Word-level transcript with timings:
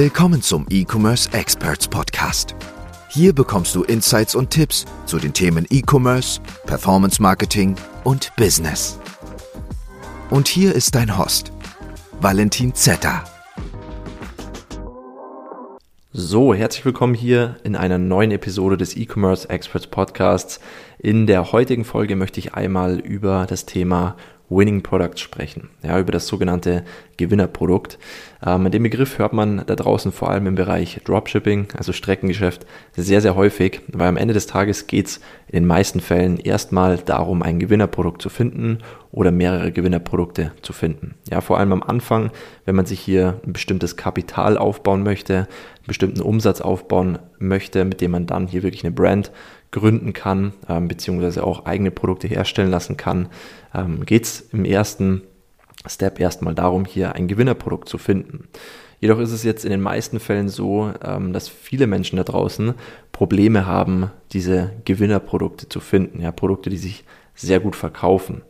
Willkommen 0.00 0.42
zum 0.42 0.64
E-Commerce 0.70 1.28
Experts 1.32 1.88
Podcast. 1.88 2.54
Hier 3.08 3.32
bekommst 3.32 3.74
du 3.74 3.82
Insights 3.82 4.36
und 4.36 4.48
Tipps 4.48 4.84
zu 5.06 5.18
den 5.18 5.34
Themen 5.34 5.66
E-Commerce, 5.70 6.40
Performance 6.66 7.20
Marketing 7.20 7.74
und 8.04 8.30
Business. 8.36 9.00
Und 10.30 10.46
hier 10.46 10.72
ist 10.72 10.94
dein 10.94 11.18
Host, 11.18 11.50
Valentin 12.20 12.76
Zetter. 12.76 13.24
So, 16.12 16.54
herzlich 16.54 16.84
willkommen 16.84 17.14
hier 17.14 17.56
in 17.64 17.74
einer 17.74 17.98
neuen 17.98 18.30
Episode 18.30 18.76
des 18.76 18.96
E-Commerce 18.96 19.50
Experts 19.50 19.88
Podcasts. 19.88 20.60
In 21.00 21.26
der 21.26 21.50
heutigen 21.50 21.84
Folge 21.84 22.14
möchte 22.14 22.38
ich 22.38 22.54
einmal 22.54 23.00
über 23.00 23.46
das 23.48 23.66
Thema 23.66 24.14
Winning 24.50 24.82
Products 24.82 25.20
sprechen, 25.20 25.68
ja, 25.82 25.98
über 25.98 26.12
das 26.12 26.26
sogenannte 26.26 26.84
Gewinnerprodukt. 27.16 27.98
Ähm, 28.44 28.70
den 28.70 28.82
Begriff 28.82 29.18
hört 29.18 29.32
man 29.32 29.64
da 29.66 29.74
draußen 29.74 30.12
vor 30.12 30.30
allem 30.30 30.46
im 30.46 30.54
Bereich 30.54 31.00
Dropshipping, 31.04 31.68
also 31.76 31.92
Streckengeschäft, 31.92 32.64
sehr, 32.96 33.20
sehr 33.20 33.36
häufig, 33.36 33.80
weil 33.88 34.08
am 34.08 34.16
Ende 34.16 34.34
des 34.34 34.46
Tages 34.46 34.86
geht 34.86 35.06
es 35.06 35.16
in 35.48 35.62
den 35.62 35.66
meisten 35.66 36.00
Fällen 36.00 36.38
erstmal 36.38 36.98
darum, 36.98 37.42
ein 37.42 37.58
Gewinnerprodukt 37.58 38.22
zu 38.22 38.28
finden 38.28 38.78
oder 39.10 39.30
mehrere 39.30 39.72
Gewinnerprodukte 39.72 40.52
zu 40.62 40.72
finden. 40.72 41.14
Ja, 41.30 41.40
vor 41.40 41.58
allem 41.58 41.72
am 41.72 41.82
Anfang, 41.82 42.30
wenn 42.64 42.76
man 42.76 42.86
sich 42.86 43.00
hier 43.00 43.40
ein 43.46 43.52
bestimmtes 43.52 43.96
Kapital 43.96 44.56
aufbauen 44.56 45.02
möchte, 45.02 45.36
einen 45.36 45.86
bestimmten 45.86 46.20
Umsatz 46.20 46.60
aufbauen 46.60 47.18
möchte, 47.38 47.84
mit 47.84 48.00
dem 48.00 48.12
man 48.12 48.26
dann 48.26 48.46
hier 48.46 48.62
wirklich 48.62 48.84
eine 48.84 48.94
Brand 48.94 49.30
gründen 49.70 50.12
kann, 50.12 50.52
ähm, 50.68 50.88
beziehungsweise 50.88 51.44
auch 51.44 51.66
eigene 51.66 51.90
Produkte 51.90 52.26
herstellen 52.28 52.70
lassen 52.70 52.96
kann, 52.96 53.28
ähm, 53.74 54.04
geht 54.06 54.24
es 54.24 54.40
im 54.52 54.64
ersten 54.64 55.22
Step 55.86 56.20
erstmal 56.20 56.54
darum, 56.54 56.84
hier 56.84 57.14
ein 57.14 57.28
Gewinnerprodukt 57.28 57.88
zu 57.88 57.98
finden. 57.98 58.48
Jedoch 59.00 59.20
ist 59.20 59.30
es 59.30 59.44
jetzt 59.44 59.64
in 59.64 59.70
den 59.70 59.80
meisten 59.80 60.18
Fällen 60.18 60.48
so, 60.48 60.92
ähm, 61.04 61.32
dass 61.32 61.48
viele 61.48 61.86
Menschen 61.86 62.16
da 62.16 62.24
draußen 62.24 62.74
Probleme 63.12 63.66
haben, 63.66 64.10
diese 64.32 64.72
Gewinnerprodukte 64.84 65.68
zu 65.68 65.80
finden, 65.80 66.20
ja, 66.20 66.32
Produkte, 66.32 66.70
die 66.70 66.78
sich 66.78 67.04
sehr 67.34 67.60
gut 67.60 67.76
verkaufen. 67.76 68.42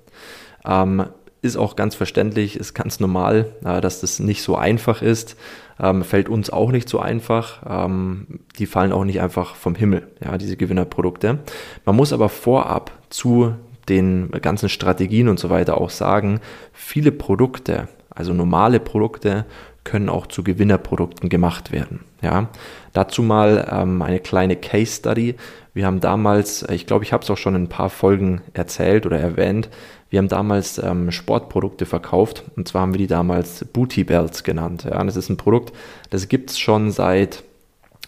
Ähm, 0.64 1.04
ist 1.40 1.56
auch 1.56 1.76
ganz 1.76 1.94
verständlich, 1.94 2.56
ist 2.56 2.74
ganz 2.74 3.00
normal, 3.00 3.52
äh, 3.64 3.80
dass 3.80 4.00
das 4.00 4.18
nicht 4.18 4.42
so 4.42 4.56
einfach 4.56 5.02
ist. 5.02 5.36
Ähm, 5.80 6.02
fällt 6.02 6.28
uns 6.28 6.50
auch 6.50 6.72
nicht 6.72 6.88
so 6.88 6.98
einfach. 6.98 7.62
Ähm, 7.68 8.40
die 8.58 8.66
fallen 8.66 8.92
auch 8.92 9.04
nicht 9.04 9.20
einfach 9.20 9.54
vom 9.54 9.74
Himmel, 9.74 10.08
ja, 10.24 10.36
diese 10.38 10.56
Gewinnerprodukte. 10.56 11.38
Man 11.84 11.96
muss 11.96 12.12
aber 12.12 12.28
vorab 12.28 12.90
zu 13.10 13.54
den 13.88 14.30
ganzen 14.30 14.68
Strategien 14.68 15.28
und 15.28 15.38
so 15.38 15.50
weiter 15.50 15.80
auch 15.80 15.90
sagen, 15.90 16.40
viele 16.72 17.12
Produkte, 17.12 17.88
also 18.10 18.34
normale 18.34 18.80
Produkte, 18.80 19.46
können 19.88 20.10
auch 20.10 20.26
zu 20.26 20.44
Gewinnerprodukten 20.44 21.30
gemacht 21.30 21.72
werden. 21.72 22.00
Ja, 22.20 22.48
dazu 22.92 23.22
mal 23.22 23.66
ähm, 23.72 24.02
eine 24.02 24.20
kleine 24.20 24.54
Case 24.54 24.96
Study. 24.96 25.34
Wir 25.72 25.86
haben 25.86 26.00
damals, 26.00 26.62
ich 26.68 26.86
glaube, 26.86 27.04
ich 27.04 27.14
habe 27.14 27.24
es 27.24 27.30
auch 27.30 27.38
schon 27.38 27.54
in 27.54 27.62
ein 27.62 27.68
paar 27.68 27.88
Folgen 27.88 28.42
erzählt 28.52 29.06
oder 29.06 29.18
erwähnt, 29.18 29.70
wir 30.10 30.18
haben 30.18 30.28
damals 30.28 30.78
ähm, 30.78 31.10
Sportprodukte 31.10 31.86
verkauft 31.86 32.44
und 32.56 32.68
zwar 32.68 32.82
haben 32.82 32.92
wir 32.92 32.98
die 32.98 33.06
damals 33.06 33.64
Booty 33.64 34.04
Belts 34.04 34.42
genannt. 34.42 34.84
Ja, 34.84 35.02
das 35.02 35.16
ist 35.16 35.30
ein 35.30 35.36
Produkt, 35.36 35.74
das 36.10 36.28
gibt 36.28 36.50
es 36.50 36.58
schon 36.58 36.90
seit, 36.90 37.44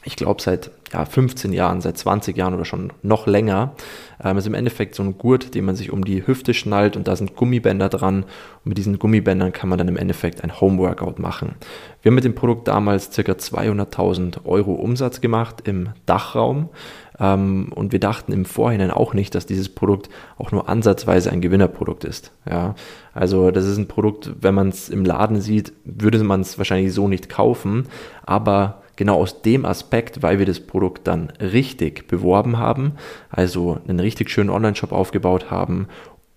ich 0.02 0.16
glaube, 0.16 0.40
seit 0.40 0.70
ja, 0.92 1.04
15 1.04 1.52
Jahren, 1.52 1.80
seit 1.80 1.98
20 1.98 2.36
Jahren 2.36 2.54
oder 2.54 2.64
schon 2.64 2.92
noch 3.02 3.26
länger. 3.26 3.74
Ähm, 4.22 4.38
ist 4.38 4.46
im 4.46 4.54
Endeffekt 4.54 4.94
so 4.94 5.02
ein 5.02 5.18
Gurt, 5.18 5.54
den 5.54 5.66
man 5.66 5.76
sich 5.76 5.92
um 5.92 6.04
die 6.04 6.26
Hüfte 6.26 6.54
schnallt 6.54 6.96
und 6.96 7.06
da 7.06 7.16
sind 7.16 7.36
Gummibänder 7.36 7.88
dran. 7.88 8.24
Und 8.24 8.68
mit 8.68 8.78
diesen 8.78 8.98
Gummibändern 8.98 9.52
kann 9.52 9.68
man 9.68 9.78
dann 9.78 9.88
im 9.88 9.96
Endeffekt 9.96 10.42
ein 10.42 10.60
Home-Workout 10.60 11.18
machen. 11.18 11.54
Wir 12.02 12.10
haben 12.10 12.14
mit 12.16 12.24
dem 12.24 12.34
Produkt 12.34 12.66
damals 12.68 13.10
ca. 13.10 13.20
200.000 13.20 14.44
Euro 14.46 14.72
Umsatz 14.72 15.20
gemacht 15.20 15.62
im 15.64 15.90
Dachraum. 16.06 16.70
Ähm, 17.18 17.70
und 17.74 17.92
wir 17.92 18.00
dachten 18.00 18.32
im 18.32 18.46
Vorhinein 18.46 18.90
auch 18.90 19.12
nicht, 19.12 19.34
dass 19.34 19.44
dieses 19.44 19.68
Produkt 19.68 20.08
auch 20.38 20.50
nur 20.50 20.68
ansatzweise 20.68 21.30
ein 21.30 21.42
Gewinnerprodukt 21.42 22.04
ist. 22.04 22.32
Ja, 22.48 22.74
also 23.12 23.50
das 23.50 23.66
ist 23.66 23.76
ein 23.76 23.88
Produkt, 23.88 24.32
wenn 24.40 24.54
man 24.54 24.70
es 24.70 24.88
im 24.88 25.04
Laden 25.04 25.42
sieht, 25.42 25.74
würde 25.84 26.22
man 26.24 26.40
es 26.40 26.56
wahrscheinlich 26.56 26.94
so 26.94 27.06
nicht 27.06 27.28
kaufen. 27.28 27.86
Aber 28.24 28.79
genau 29.00 29.16
aus 29.16 29.40
dem 29.40 29.64
Aspekt, 29.64 30.22
weil 30.22 30.38
wir 30.38 30.44
das 30.44 30.60
Produkt 30.60 31.08
dann 31.08 31.32
richtig 31.40 32.06
beworben 32.06 32.58
haben, 32.58 32.92
also 33.30 33.78
einen 33.88 33.98
richtig 33.98 34.28
schönen 34.28 34.50
Online-Shop 34.50 34.92
aufgebaut 34.92 35.50
haben 35.50 35.88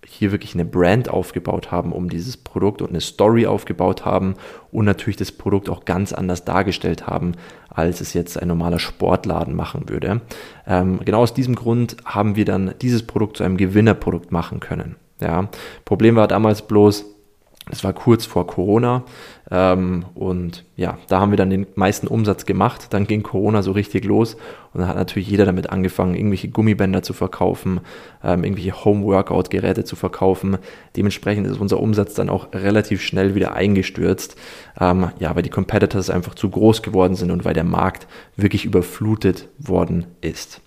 hier 0.05 0.31
wirklich 0.31 0.53
eine 0.53 0.65
Brand 0.65 1.09
aufgebaut 1.09 1.71
haben 1.71 1.91
um 1.91 2.09
dieses 2.09 2.37
Produkt 2.37 2.81
und 2.81 2.89
eine 2.89 3.01
Story 3.01 3.45
aufgebaut 3.45 4.05
haben 4.05 4.35
und 4.71 4.85
natürlich 4.85 5.17
das 5.17 5.31
Produkt 5.31 5.69
auch 5.69 5.85
ganz 5.85 6.13
anders 6.13 6.45
dargestellt 6.45 7.07
haben, 7.07 7.33
als 7.69 8.01
es 8.01 8.13
jetzt 8.13 8.41
ein 8.41 8.47
normaler 8.47 8.79
Sportladen 8.79 9.55
machen 9.55 9.89
würde. 9.89 10.21
Ähm, 10.67 10.99
genau 11.03 11.21
aus 11.21 11.33
diesem 11.33 11.55
Grund 11.55 11.97
haben 12.05 12.35
wir 12.35 12.45
dann 12.45 12.75
dieses 12.81 13.03
Produkt 13.03 13.37
zu 13.37 13.43
einem 13.43 13.57
Gewinnerprodukt 13.57 14.31
machen 14.31 14.59
können. 14.59 14.95
Ja, 15.19 15.49
Problem 15.85 16.15
war 16.15 16.27
damals 16.27 16.63
bloß, 16.63 17.05
es 17.71 17.83
war 17.83 17.93
kurz 17.93 18.25
vor 18.25 18.45
Corona 18.45 19.03
ähm, 19.49 20.05
und 20.15 20.65
ja, 20.75 20.97
da 21.07 21.19
haben 21.19 21.31
wir 21.31 21.37
dann 21.37 21.49
den 21.49 21.65
meisten 21.75 22.07
Umsatz 22.07 22.45
gemacht. 22.45 22.87
Dann 22.89 23.07
ging 23.07 23.23
Corona 23.23 23.61
so 23.61 23.71
richtig 23.71 24.03
los 24.03 24.35
und 24.73 24.81
dann 24.81 24.89
hat 24.89 24.97
natürlich 24.97 25.29
jeder 25.29 25.45
damit 25.45 25.69
angefangen, 25.69 26.15
irgendwelche 26.15 26.49
Gummibänder 26.49 27.03
zu 27.03 27.13
verkaufen, 27.13 27.79
ähm, 28.23 28.43
irgendwelche 28.43 28.83
Home-Workout-Geräte 28.83 29.85
zu 29.85 29.95
verkaufen. 29.95 30.57
Dementsprechend 30.97 31.47
ist 31.47 31.59
unser 31.59 31.79
Umsatz 31.79 32.15
dann 32.15 32.29
auch 32.29 32.47
relativ 32.53 33.01
schnell 33.01 33.33
wieder 33.33 33.53
eingestürzt. 33.53 34.35
Ähm, 34.79 35.11
ja, 35.19 35.33
weil 35.35 35.43
die 35.43 35.49
Competitors 35.49 36.09
einfach 36.09 36.35
zu 36.35 36.49
groß 36.49 36.81
geworden 36.81 37.15
sind 37.15 37.31
und 37.31 37.45
weil 37.45 37.53
der 37.53 37.63
Markt 37.63 38.07
wirklich 38.35 38.65
überflutet 38.65 39.47
worden 39.57 40.05
ist. 40.21 40.61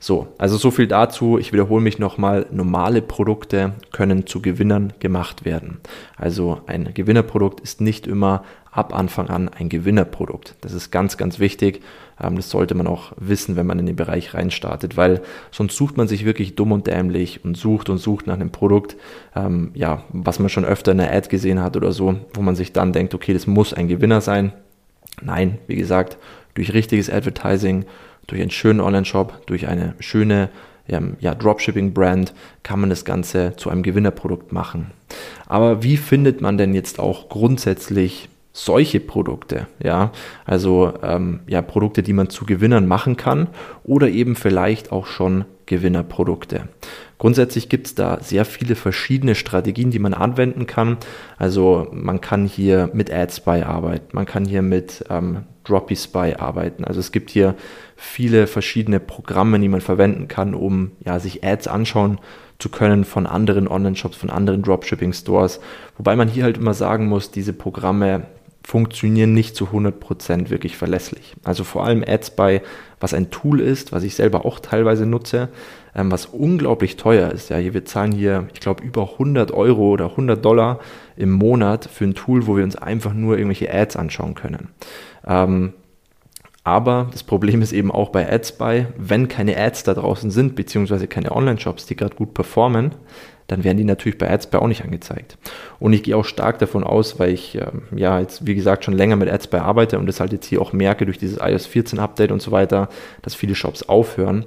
So, 0.00 0.28
also 0.38 0.56
so 0.56 0.70
viel 0.70 0.86
dazu. 0.86 1.38
Ich 1.38 1.52
wiederhole 1.52 1.82
mich 1.82 1.98
nochmal. 1.98 2.46
Normale 2.50 3.02
Produkte 3.02 3.74
können 3.92 4.26
zu 4.26 4.40
Gewinnern 4.40 4.92
gemacht 5.00 5.44
werden. 5.44 5.78
Also 6.16 6.60
ein 6.66 6.92
Gewinnerprodukt 6.94 7.60
ist 7.60 7.80
nicht 7.80 8.06
immer 8.06 8.44
ab 8.70 8.94
Anfang 8.94 9.28
an 9.28 9.48
ein 9.48 9.68
Gewinnerprodukt. 9.68 10.54
Das 10.60 10.72
ist 10.72 10.90
ganz, 10.90 11.16
ganz 11.16 11.38
wichtig. 11.38 11.82
Ähm, 12.20 12.36
das 12.36 12.50
sollte 12.50 12.74
man 12.74 12.86
auch 12.86 13.12
wissen, 13.16 13.56
wenn 13.56 13.66
man 13.66 13.78
in 13.78 13.86
den 13.86 13.96
Bereich 13.96 14.34
reinstartet, 14.34 14.96
weil 14.96 15.22
sonst 15.50 15.76
sucht 15.76 15.96
man 15.96 16.08
sich 16.08 16.24
wirklich 16.24 16.54
dumm 16.54 16.72
und 16.72 16.86
dämlich 16.86 17.44
und 17.44 17.56
sucht 17.56 17.88
und 17.88 17.98
sucht 17.98 18.26
nach 18.26 18.34
einem 18.34 18.50
Produkt, 18.50 18.96
ähm, 19.34 19.70
ja, 19.74 20.04
was 20.10 20.38
man 20.38 20.48
schon 20.48 20.64
öfter 20.64 20.92
in 20.92 20.98
der 20.98 21.12
Ad 21.12 21.28
gesehen 21.28 21.62
hat 21.62 21.76
oder 21.76 21.92
so, 21.92 22.16
wo 22.34 22.42
man 22.42 22.56
sich 22.56 22.72
dann 22.72 22.92
denkt, 22.92 23.14
okay, 23.14 23.32
das 23.32 23.46
muss 23.46 23.72
ein 23.74 23.88
Gewinner 23.88 24.20
sein. 24.20 24.52
Nein, 25.20 25.58
wie 25.66 25.76
gesagt, 25.76 26.16
durch 26.54 26.72
richtiges 26.72 27.10
Advertising 27.10 27.84
durch 28.28 28.40
einen 28.40 28.50
schönen 28.50 28.80
Online-Shop, 28.80 29.46
durch 29.46 29.66
eine 29.66 29.94
schöne 29.98 30.50
ähm, 30.88 31.16
ja, 31.20 31.34
Dropshipping-Brand 31.34 32.32
kann 32.62 32.80
man 32.80 32.90
das 32.90 33.04
Ganze 33.04 33.54
zu 33.56 33.70
einem 33.70 33.82
Gewinnerprodukt 33.82 34.52
machen. 34.52 34.92
Aber 35.46 35.82
wie 35.82 35.96
findet 35.96 36.40
man 36.40 36.56
denn 36.56 36.74
jetzt 36.74 37.00
auch 37.00 37.28
grundsätzlich 37.28 38.28
solche 38.52 38.98
Produkte, 38.98 39.68
ja, 39.82 40.10
also 40.44 40.92
ähm, 41.02 41.40
ja, 41.46 41.62
Produkte, 41.62 42.02
die 42.02 42.12
man 42.12 42.28
zu 42.28 42.44
Gewinnern 42.44 42.86
machen 42.86 43.16
kann 43.16 43.48
oder 43.84 44.08
eben 44.08 44.34
vielleicht 44.34 44.90
auch 44.90 45.06
schon 45.06 45.44
Gewinnerprodukte. 45.66 46.68
Grundsätzlich 47.18 47.68
gibt 47.68 47.88
es 47.88 47.94
da 47.94 48.18
sehr 48.22 48.44
viele 48.44 48.76
verschiedene 48.76 49.34
Strategien, 49.34 49.90
die 49.90 49.98
man 49.98 50.14
anwenden 50.14 50.66
kann. 50.66 50.98
Also 51.36 51.88
man 51.92 52.20
kann 52.20 52.46
hier 52.46 52.90
mit 52.92 53.12
AdSpy 53.12 53.62
arbeiten, 53.62 54.08
man 54.12 54.24
kann 54.24 54.44
hier 54.44 54.62
mit 54.62 55.04
ähm, 55.10 55.44
DroppySpy 55.64 56.34
arbeiten. 56.38 56.84
Also 56.84 57.00
es 57.00 57.12
gibt 57.12 57.30
hier 57.30 57.54
viele 57.96 58.46
verschiedene 58.46 59.00
Programme, 59.00 59.58
die 59.58 59.68
man 59.68 59.80
verwenden 59.80 60.28
kann, 60.28 60.54
um 60.54 60.92
ja, 61.04 61.18
sich 61.18 61.44
Ads 61.44 61.68
anschauen 61.68 62.18
zu 62.58 62.70
können 62.70 63.04
von 63.04 63.26
anderen 63.26 63.68
Online-Shops, 63.68 64.16
von 64.16 64.30
anderen 64.30 64.62
Dropshipping-Stores. 64.62 65.60
Wobei 65.96 66.16
man 66.16 66.28
hier 66.28 66.44
halt 66.44 66.58
immer 66.58 66.74
sagen 66.74 67.06
muss, 67.06 67.30
diese 67.30 67.52
Programme 67.52 68.26
funktionieren 68.68 69.32
nicht 69.32 69.56
zu 69.56 69.68
100% 69.68 70.50
wirklich 70.50 70.76
verlässlich. 70.76 71.32
Also 71.42 71.64
vor 71.64 71.86
allem 71.86 72.04
AdSpy, 72.06 72.60
was 73.00 73.14
ein 73.14 73.30
Tool 73.30 73.60
ist, 73.60 73.92
was 73.92 74.02
ich 74.02 74.14
selber 74.14 74.44
auch 74.44 74.58
teilweise 74.58 75.06
nutze, 75.06 75.48
ähm, 75.94 76.12
was 76.12 76.26
unglaublich 76.26 76.96
teuer 76.96 77.32
ist. 77.32 77.48
Ja, 77.48 77.58
wir 77.58 77.84
zahlen 77.86 78.12
hier, 78.12 78.46
ich 78.52 78.60
glaube, 78.60 78.84
über 78.84 79.12
100 79.12 79.52
Euro 79.52 79.88
oder 79.88 80.10
100 80.10 80.44
Dollar 80.44 80.80
im 81.16 81.30
Monat 81.30 81.88
für 81.90 82.04
ein 82.04 82.14
Tool, 82.14 82.46
wo 82.46 82.58
wir 82.58 82.64
uns 82.64 82.76
einfach 82.76 83.14
nur 83.14 83.38
irgendwelche 83.38 83.72
Ads 83.72 83.96
anschauen 83.96 84.34
können. 84.34 84.68
Ähm, 85.26 85.72
aber 86.68 87.08
das 87.12 87.22
Problem 87.22 87.62
ist 87.62 87.72
eben 87.72 87.90
auch 87.90 88.10
bei 88.10 88.30
AdSpy, 88.30 88.86
wenn 88.98 89.28
keine 89.28 89.56
Ads 89.56 89.84
da 89.84 89.94
draußen 89.94 90.30
sind, 90.30 90.54
beziehungsweise 90.54 91.08
keine 91.08 91.32
Online-Shops, 91.32 91.86
die 91.86 91.96
gerade 91.96 92.14
gut 92.14 92.34
performen, 92.34 92.92
dann 93.46 93.64
werden 93.64 93.78
die 93.78 93.84
natürlich 93.84 94.18
bei 94.18 94.30
AdSpy 94.30 94.58
auch 94.58 94.66
nicht 94.66 94.84
angezeigt. 94.84 95.38
Und 95.80 95.94
ich 95.94 96.02
gehe 96.02 96.14
auch 96.14 96.26
stark 96.26 96.58
davon 96.58 96.84
aus, 96.84 97.18
weil 97.18 97.32
ich 97.32 97.54
ähm, 97.54 97.84
ja 97.96 98.20
jetzt, 98.20 98.46
wie 98.46 98.54
gesagt, 98.54 98.84
schon 98.84 98.92
länger 98.92 99.16
mit 99.16 99.30
AdSpy 99.30 99.56
arbeite 99.56 99.98
und 99.98 100.04
das 100.04 100.20
halt 100.20 100.32
jetzt 100.32 100.44
hier 100.44 100.60
auch 100.60 100.74
merke 100.74 101.06
durch 101.06 101.16
dieses 101.16 101.38
iOS 101.40 101.64
14 101.64 101.98
Update 101.98 102.30
und 102.30 102.42
so 102.42 102.50
weiter, 102.50 102.90
dass 103.22 103.34
viele 103.34 103.54
Shops 103.54 103.84
aufhören, 103.84 104.44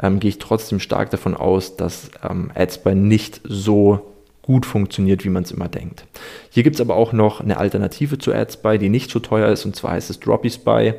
ähm, 0.00 0.20
gehe 0.20 0.28
ich 0.28 0.38
trotzdem 0.38 0.78
stark 0.78 1.10
davon 1.10 1.34
aus, 1.36 1.76
dass 1.76 2.12
ähm, 2.22 2.52
AdSpy 2.54 2.94
nicht 2.94 3.40
so 3.42 4.12
gut 4.42 4.64
funktioniert, 4.64 5.24
wie 5.24 5.30
man 5.30 5.42
es 5.42 5.50
immer 5.50 5.68
denkt. 5.68 6.04
Hier 6.50 6.62
gibt 6.62 6.76
es 6.76 6.80
aber 6.80 6.94
auch 6.94 7.12
noch 7.12 7.40
eine 7.40 7.56
Alternative 7.56 8.18
zu 8.18 8.32
AdSpy, 8.32 8.78
die 8.78 8.90
nicht 8.90 9.10
so 9.10 9.18
teuer 9.18 9.48
ist, 9.48 9.64
und 9.64 9.74
zwar 9.74 9.92
heißt 9.92 10.10
es 10.10 10.20
DroppySpy, 10.20 10.94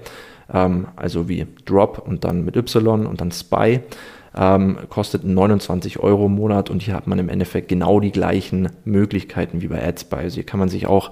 ähm, 0.53 0.87
also 0.95 1.27
wie 1.29 1.45
Drop 1.65 2.03
und 2.05 2.23
dann 2.23 2.45
mit 2.45 2.55
Y 2.55 3.05
und 3.05 3.21
dann 3.21 3.31
Spy. 3.31 3.81
Ähm, 4.37 4.77
kostet 4.89 5.23
29 5.23 5.99
Euro 5.99 6.25
im 6.25 6.35
Monat 6.35 6.69
und 6.69 6.81
hier 6.81 6.93
hat 6.93 7.07
man 7.07 7.19
im 7.19 7.29
Endeffekt 7.29 7.69
genau 7.69 8.01
die 8.01 8.11
gleichen 8.11 8.69
Möglichkeiten 8.83 9.61
wie 9.61 9.67
bei 9.67 9.81
AdSpy. 9.81 10.15
Also 10.17 10.35
hier 10.35 10.43
kann 10.43 10.59
man 10.59 10.67
sich 10.67 10.87
auch 10.87 11.11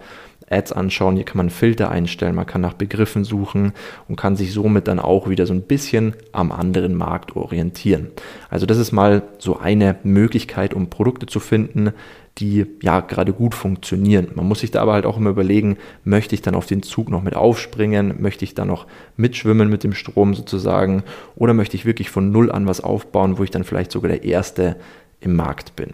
Ads 0.50 0.72
anschauen, 0.74 1.16
hier 1.16 1.26
kann 1.26 1.38
man 1.38 1.50
Filter 1.50 1.90
einstellen, 1.90 2.36
man 2.36 2.46
kann 2.46 2.62
nach 2.62 2.74
Begriffen 2.74 3.24
suchen 3.24 3.74
und 4.08 4.16
kann 4.16 4.36
sich 4.36 4.54
somit 4.54 4.88
dann 4.88 5.00
auch 5.00 5.30
wieder 5.30 5.46
so 5.46 5.54
ein 5.54 5.64
bisschen 5.64 6.14
am 6.32 6.52
anderen 6.52 6.96
Markt 6.96 7.36
orientieren. 7.36 8.08
Also 8.50 8.66
das 8.66 8.78
ist 8.78 8.92
mal 8.92 9.24
so 9.40 9.58
eine 9.60 9.96
Möglichkeit, 10.04 10.74
um 10.74 10.90
Produkte 10.90 11.26
zu 11.26 11.40
finden, 11.40 11.94
die 12.40 12.66
ja 12.82 13.02
gerade 13.02 13.32
gut 13.32 13.54
funktionieren. 13.54 14.30
Man 14.36 14.48
muss 14.48 14.62
sich 14.62 14.72
da 14.72 14.82
aber 14.82 14.94
halt 14.94 15.06
auch 15.06 15.18
immer 15.18 15.30
überlegen, 15.30 15.78
möchte 16.04 16.34
ich 16.34 16.42
dann 16.42 16.56
auf 16.56 16.66
den 16.66 16.82
Zug 16.82 17.10
noch 17.10 17.22
mit 17.22 17.36
aufspringen, 17.36 18.16
möchte 18.20 18.44
ich 18.44 18.56
da 18.56 18.66
noch 18.66 18.88
mitschwimmen 19.18 19.70
mit 19.70 19.84
dem 19.84 19.94
Strom 19.94 20.34
sozusagen 20.34 21.04
oder 21.36 21.54
möchte 21.54 21.78
ich 21.78 21.86
wirklich 21.86 22.10
von 22.10 22.32
null 22.32 22.52
an 22.52 22.66
was 22.66 22.82
aufbauen, 22.82 23.38
wo 23.38 23.44
ich 23.44 23.52
dann 23.52 23.64
vielleicht 23.64 23.92
sogar 23.92 24.10
der 24.10 24.24
Erste 24.24 24.78
im 25.20 25.36
Markt 25.36 25.76
bin. 25.76 25.94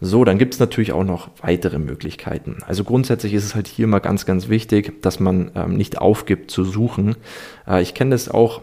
So, 0.00 0.24
dann 0.24 0.38
gibt 0.38 0.54
es 0.54 0.60
natürlich 0.60 0.92
auch 0.92 1.04
noch 1.04 1.30
weitere 1.40 1.78
Möglichkeiten. 1.78 2.58
Also 2.66 2.84
grundsätzlich 2.84 3.32
ist 3.32 3.44
es 3.44 3.54
halt 3.54 3.66
hier 3.66 3.86
mal 3.86 4.00
ganz, 4.00 4.26
ganz 4.26 4.48
wichtig, 4.48 5.00
dass 5.02 5.20
man 5.20 5.50
ähm, 5.54 5.76
nicht 5.76 5.98
aufgibt 5.98 6.50
zu 6.50 6.64
suchen. 6.64 7.16
Äh, 7.66 7.82
ich 7.82 7.94
kenne 7.94 8.10
das 8.10 8.28
auch 8.28 8.60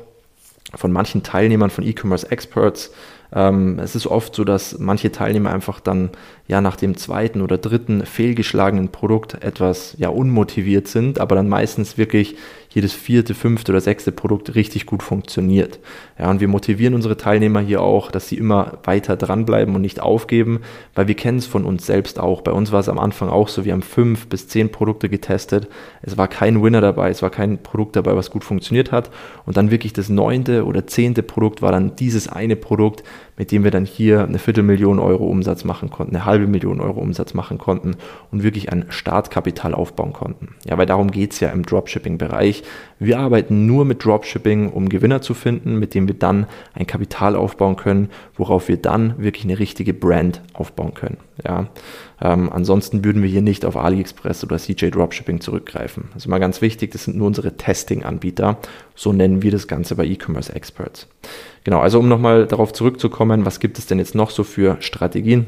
von 0.76 0.92
manchen 0.92 1.24
Teilnehmern 1.24 1.70
von 1.70 1.84
E-Commerce 1.84 2.30
Experts, 2.32 2.92
ähm, 3.36 3.80
es 3.80 3.96
ist 3.96 4.08
oft 4.08 4.36
so, 4.36 4.44
dass 4.44 4.78
manche 4.78 5.12
Teilnehmer 5.12 5.52
einfach 5.52 5.80
dann 5.80 6.12
ja 6.48 6.60
nach 6.62 6.76
dem 6.76 6.98
zweiten 6.98 7.42
oder 7.42 7.58
dritten 7.58 8.06
fehlgeschlagenen 8.06 8.90
Produkt 8.90 9.44
etwas 9.44 9.96
ja 9.98 10.10
unmotiviert 10.10 10.88
sind, 10.88 11.20
aber 11.20 11.36
dann 11.36 11.48
meistens 11.48 11.98
wirklich 11.98 12.36
jedes 12.74 12.92
vierte, 12.92 13.36
fünfte 13.36 13.72
oder 13.72 13.82
sechste 13.82 14.12
Produkt 14.12 14.56
richtig 14.56 14.88
gut 14.88 15.04
funktioniert. 15.04 15.80
Ja, 16.18 16.30
und 16.30 16.42
wir 16.42 16.48
motivieren 16.48 16.96
unsere 16.96 17.18
Teilnehmer 17.18 17.60
hier 17.60 17.82
auch, 17.82 18.10
dass 18.10 18.28
sie 18.28 18.38
immer 18.38 18.80
weiter 18.84 19.16
dranbleiben 19.16 19.76
und 19.76 19.82
nicht 19.82 20.02
aufgeben, 20.02 20.62
weil 20.96 21.08
wir 21.08 21.16
kennen 21.16 21.38
es 21.38 21.46
von 21.46 21.66
uns 21.66 21.86
selbst 21.86 22.20
auch. 22.20 22.42
Bei 22.42 22.52
uns 22.52 22.72
war 22.72 22.80
es 22.80 22.90
am 22.90 22.98
Anfang 22.98 23.30
auch 23.30 23.48
so, 23.48 23.64
wir 23.64 23.74
haben 23.74 23.84
fünf 23.84 24.28
bis 24.28 24.48
zehn 24.48 24.72
Produkte 24.72 25.08
getestet. 25.08 25.68
Es 26.02 26.18
war 26.18 26.28
kein 26.28 26.64
Winner 26.64 26.82
dabei, 26.82 27.10
es 27.10 27.22
war 27.22 27.30
kein 27.30 27.62
Produkt 27.62 27.96
dabei, 27.96 28.16
was 28.16 28.32
gut 28.32 28.44
funktioniert 28.44 28.92
hat. 28.92 29.12
Und 29.46 29.56
dann 29.56 29.70
wirklich 29.70 29.94
das 29.94 30.10
neunte 30.10 30.66
oder 30.66 30.88
zehnte 30.88 31.22
Produkt 31.22 31.62
war 31.62 31.72
dann 31.72 31.96
dieses 31.96 32.28
eine 32.28 32.56
Produkt, 32.56 33.04
mit 33.38 33.52
dem 33.52 33.64
wir 33.64 33.72
dann 33.72 33.86
hier 33.86 34.24
eine 34.24 34.40
Viertelmillion 34.40 35.00
Euro 35.00 35.26
Umsatz 35.26 35.64
machen 35.64 35.90
konnten, 35.90 36.16
eine 36.16 36.26
halbe 36.26 36.48
Million 36.48 36.80
Euro 36.80 37.00
Umsatz 37.00 37.34
machen 37.34 37.58
konnten 37.58 37.96
und 38.32 38.44
wirklich 38.44 38.72
ein 38.72 38.86
Startkapital 38.90 39.74
aufbauen 39.74 40.14
konnten. 40.14 40.56
Ja, 40.66 40.78
weil 40.78 40.86
darum 40.86 41.12
geht 41.12 41.34
es 41.34 41.40
ja 41.40 41.50
im 41.50 41.64
Dropshipping-Bereich. 41.64 42.64
Wir 43.00 43.20
arbeiten 43.20 43.66
nur 43.66 43.86
mit 43.86 44.04
Dropshipping, 44.04 44.70
um 44.70 44.90
Gewinner 44.90 45.22
zu 45.22 45.34
finden, 45.34 45.80
mit 45.80 45.94
dem 45.94 46.08
wir 46.08 46.16
dann 46.16 46.48
ein 46.74 46.88
Kapital 46.88 47.36
aufbauen 47.36 47.76
können, 47.76 48.10
worauf 48.36 48.68
wir 48.68 48.78
dann 48.78 49.16
wirklich 49.18 49.46
eine 49.46 49.60
richtige 49.60 49.94
Brand 49.94 50.42
aufbauen 50.54 50.94
können. 50.94 51.18
Ja, 51.44 51.70
ähm, 52.22 52.52
ansonsten 52.52 53.04
würden 53.04 53.24
wir 53.24 53.30
hier 53.30 53.42
nicht 53.42 53.66
auf 53.66 53.76
AliExpress 53.76 54.44
oder 54.44 54.58
CJ 54.58 54.92
Dropshipping 54.92 55.42
zurückgreifen. 55.42 56.10
Das 56.14 56.24
ist 56.24 56.28
mal 56.28 56.40
ganz 56.40 56.62
wichtig, 56.62 56.92
das 56.92 57.06
sind 57.06 57.18
nur 57.18 57.28
unsere 57.28 57.58
Testing-Anbieter. 57.58 58.58
So 58.96 59.14
nennen 59.14 59.42
wir 59.42 59.52
das 59.52 59.68
Ganze 59.68 59.96
bei 59.96 60.06
E-Commerce 60.06 60.54
Experts. 60.54 61.08
Genau, 61.64 61.80
also 61.80 62.00
um 62.00 62.08
nochmal 62.08 62.46
darauf 62.46 62.74
zurückzukommen, 62.74 63.46
was 63.46 63.60
gibt 63.60 63.80
es 63.80 63.88
denn 63.88 63.98
jetzt 63.98 64.16
noch 64.16 64.30
so 64.30 64.44
für 64.44 64.78
Strategien? 64.82 65.48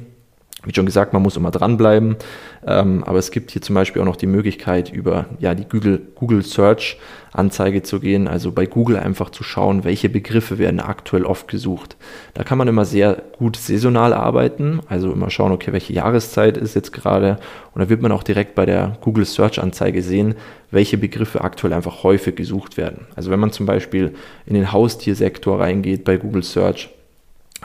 Wie 0.65 0.73
schon 0.73 0.85
gesagt, 0.85 1.13
man 1.13 1.21
muss 1.21 1.37
immer 1.37 1.51
dranbleiben, 1.51 2.17
ähm, 2.65 3.03
aber 3.03 3.19
es 3.19 3.31
gibt 3.31 3.51
hier 3.51 3.61
zum 3.61 3.75
Beispiel 3.75 4.01
auch 4.01 4.05
noch 4.05 4.15
die 4.15 4.27
Möglichkeit, 4.27 4.91
über 4.91 5.25
ja, 5.39 5.53
die 5.53 5.65
Google, 5.65 6.01
Google 6.15 6.41
Search 6.41 6.97
Anzeige 7.31 7.83
zu 7.83 7.99
gehen, 7.99 8.27
also 8.27 8.51
bei 8.51 8.65
Google 8.65 8.97
einfach 8.97 9.29
zu 9.29 9.43
schauen, 9.43 9.83
welche 9.83 10.09
Begriffe 10.09 10.57
werden 10.57 10.79
aktuell 10.79 11.25
oft 11.25 11.47
gesucht. 11.47 11.97
Da 12.33 12.43
kann 12.43 12.57
man 12.57 12.67
immer 12.67 12.85
sehr 12.85 13.21
gut 13.37 13.57
saisonal 13.57 14.13
arbeiten, 14.13 14.79
also 14.87 15.11
immer 15.11 15.29
schauen, 15.29 15.51
okay, 15.51 15.73
welche 15.73 15.93
Jahreszeit 15.93 16.57
ist 16.57 16.75
jetzt 16.75 16.93
gerade 16.93 17.37
und 17.73 17.81
da 17.81 17.89
wird 17.89 18.01
man 18.01 18.11
auch 18.11 18.23
direkt 18.23 18.55
bei 18.55 18.65
der 18.65 18.97
Google 19.01 19.25
Search 19.25 19.61
Anzeige 19.61 20.01
sehen, 20.01 20.35
welche 20.71 20.97
Begriffe 20.97 21.41
aktuell 21.41 21.73
einfach 21.73 22.03
häufig 22.03 22.35
gesucht 22.35 22.77
werden. 22.77 23.07
Also 23.15 23.31
wenn 23.31 23.39
man 23.39 23.51
zum 23.51 23.65
Beispiel 23.65 24.13
in 24.45 24.55
den 24.55 24.71
Haustiersektor 24.71 25.59
reingeht 25.59 26.05
bei 26.05 26.17
Google 26.17 26.43
Search, 26.43 26.89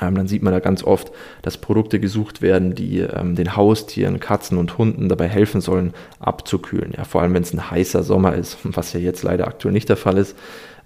dann 0.00 0.29
sieht 0.29 0.43
man 0.43 0.52
da 0.52 0.61
ganz 0.61 0.82
oft, 0.82 1.12
dass 1.43 1.58
Produkte 1.58 2.00
gesucht 2.00 2.43
werden, 2.43 2.75
die 2.75 3.00
ähm, 3.00 3.35
den 3.35 3.56
Haustieren, 3.56 4.20
Katzen 4.20 4.58
und 4.58 4.79
Hunden 4.79 5.08
dabei 5.08 5.29
helfen 5.29 5.61
sollen, 5.61 5.93
abzukühlen. 6.19 6.93
Ja, 6.97 7.05
vor 7.05 7.23
allem 7.23 7.35
wenn 7.35 7.43
es 7.43 7.52
ein 7.52 7.70
heißer 7.70 8.02
Sommer 8.02 8.35
ist, 8.35 8.58
was 8.64 8.93
ja 8.93 9.00
jetzt 9.00 9.23
leider 9.23 9.47
aktuell 9.47 9.73
nicht 9.73 9.88
der 9.88 9.97
Fall 9.97 10.19
ist. 10.19 10.37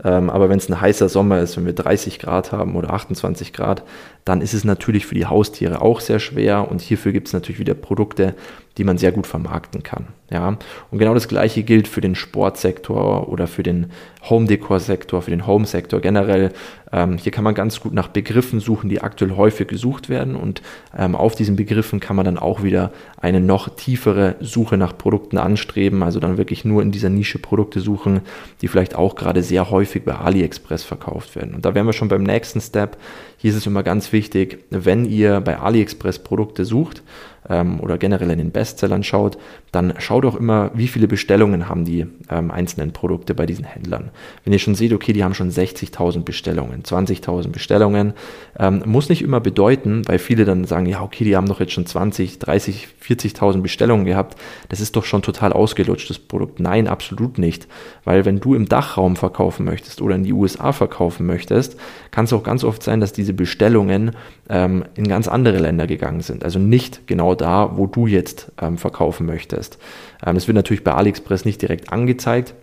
Ähm, 0.03 0.31
aber 0.31 0.49
wenn 0.49 0.59
es 0.59 0.69
ein 0.69 0.81
heißer 0.81 1.09
Sommer 1.09 1.41
ist, 1.41 1.57
wenn 1.57 1.67
wir 1.67 1.73
30 1.73 2.19
Grad 2.19 2.53
haben 2.53 2.75
oder 2.77 2.93
28 2.93 3.53
Grad, 3.53 3.85
dann 4.25 4.41
ist 4.41 4.55
es 4.55 4.65
natürlich 4.65 5.07
für 5.07 5.15
die 5.15 5.27
Haustiere 5.27 5.83
auch 5.83 6.01
sehr 6.01 6.19
schwer 6.19 6.71
und 6.71 6.81
hierfür 6.81 7.13
gibt 7.13 7.27
es 7.27 7.35
natürlich 7.35 7.59
wieder 7.59 7.75
Produkte, 7.75 8.35
die 8.79 8.85
man 8.85 8.99
sehr 8.99 9.13
gut 9.13 9.27
vermarkten 9.27 9.83
kann. 9.83 10.09
Ja, 10.31 10.57
und 10.91 10.99
genau 10.99 11.15
das 11.15 11.29
gleiche 11.29 11.63
gilt 11.63 11.87
für 11.87 12.01
den 12.01 12.15
Sportsektor 12.15 13.29
oder 13.29 13.47
für 13.47 13.63
den 13.63 13.93
Home-Decor-Sektor, 14.29 15.23
für 15.23 15.31
den 15.31 15.47
Home-Sektor 15.47 16.01
generell. 16.01 16.53
Ähm, 16.91 17.19
hier 17.19 17.31
kann 17.31 17.45
man 17.45 17.55
ganz 17.55 17.81
gut 17.81 17.93
nach 17.93 18.09
Begriffen 18.09 18.59
suchen, 18.59 18.89
die 18.89 19.03
aktuell 19.03 19.37
häufig 19.37 19.69
gesucht 19.69 20.09
werden 20.09 20.35
und 20.35 20.63
ähm, 20.97 21.15
auf 21.15 21.35
diesen 21.35 21.55
Begriffen 21.55 22.01
kann 22.01 22.17
man 22.17 22.25
dann 22.25 22.39
auch 22.39 22.63
wieder 22.63 22.91
eine 23.21 23.41
noch 23.41 23.69
tiefere 23.77 24.37
Suche 24.41 24.77
nach 24.77 24.97
Produkten 24.97 25.39
anstreben, 25.39 26.03
also 26.03 26.19
dann 26.19 26.39
wirklich 26.39 26.65
nur 26.65 26.83
in 26.83 26.91
dieser 26.91 27.11
Nische 27.11 27.39
Produkte 27.39 27.81
suchen, 27.81 28.23
die 28.63 28.69
vielleicht 28.69 28.97
auch 28.97 29.15
gerade 29.15 29.43
sehr 29.43 29.71
häufig 29.71 29.84
bei 30.05 30.15
AliExpress 30.15 30.85
verkauft 30.85 31.37
werden. 31.37 31.55
Und 31.55 31.65
da 31.65 31.75
wären 31.75 31.87
wir 31.87 31.93
schon 31.93 32.09
beim 32.09 32.23
nächsten 32.23 32.61
Step. 32.61 32.97
Hier 33.37 33.51
ist 33.51 33.57
es 33.57 33.67
immer 33.67 33.83
ganz 33.83 34.13
wichtig, 34.13 34.65
wenn 34.71 35.05
ihr 35.05 35.41
bei 35.41 35.59
AliExpress 35.59 36.21
Produkte 36.21 36.65
sucht, 36.65 37.03
ähm, 37.49 37.81
oder 37.81 37.99
generell 37.99 38.31
in 38.31 38.39
den 38.39 38.51
Bestsellern 38.51 39.03
schaut, 39.03 39.39
dann 39.73 39.95
schaut 39.99 40.25
auch 40.25 40.37
immer, 40.37 40.71
wie 40.75 40.89
viele 40.89 41.09
Bestellungen 41.09 41.69
haben 41.69 41.85
die 41.85 42.07
ähm, 42.31 42.51
einzelnen 42.51 42.93
Produkte 42.93 43.35
bei 43.35 43.47
diesen 43.47 43.65
Händlern. 43.65 44.11
Wenn 44.45 44.53
ihr 44.53 44.59
schon 44.59 44.75
seht, 44.75 44.93
okay, 44.93 45.13
die 45.13 45.25
haben 45.25 45.35
schon 45.35 45.51
60.000 45.51 46.21
Bestellungen, 46.21 46.83
20.000 46.83 47.49
Bestellungen, 47.49 48.15
ähm, 48.59 48.83
muss 48.87 49.09
nicht 49.09 49.23
immer 49.23 49.41
bedeuten, 49.41 50.03
weil 50.07 50.19
viele 50.19 50.45
dann 50.45 50.65
sagen, 50.65 50.87
ja, 50.87 51.03
okay, 51.03 51.25
die 51.25 51.37
haben 51.37 51.49
doch 51.49 51.61
jetzt 51.61 51.73
schon 51.73 51.87
20, 51.87 52.39
30, 52.39 52.89
40.000 53.03 53.61
Bestellungen 53.61 54.07
gehabt, 54.07 54.39
das 54.69 54.81
ist 54.81 54.97
doch 54.97 55.05
schon 55.05 55.23
total 55.23 55.53
ausgelutschtes 55.53 56.19
Produkt. 56.19 56.61
Nein, 56.61 56.89
absolut 56.89 57.39
nicht, 57.39 57.69
weil 58.05 58.25
wenn 58.25 58.41
du 58.41 58.55
im 58.55 58.69
Dachraum 58.69 59.17
verkaufen 59.17 59.65
möchtest 59.65 59.74
oder 60.01 60.15
in 60.15 60.25
die 60.25 60.33
USA 60.33 60.73
verkaufen 60.73 61.27
möchtest, 61.27 61.77
kann 62.11 62.25
es 62.25 62.33
auch 62.33 62.43
ganz 62.43 62.65
oft 62.65 62.83
sein, 62.83 63.01
dass 63.01 63.13
diese 63.13 63.33
Bestellungen 63.33 64.13
ähm, 64.49 64.85
in 64.95 65.09
ganz 65.09 65.29
andere 65.29 65.59
Länder 65.59 65.87
gegangen 65.87 66.21
sind. 66.21 66.45
Also 66.45 66.59
nicht 66.59 67.07
genau 67.07 67.35
da, 67.35 67.77
wo 67.77 67.87
du 67.87 68.07
jetzt 68.07 68.53
ähm, 68.61 68.79
verkaufen 68.79 69.27
möchtest. 69.27 69.79
Ähm, 70.25 70.35
das 70.35 70.47
wird 70.47 70.57
natürlich 70.57 70.85
bei 70.85 70.93
AliExpress 70.93 71.45
nicht 71.45 71.63
direkt 71.63 71.93
angezeigt. 71.93 72.55